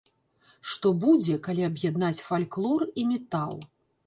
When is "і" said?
3.03-3.05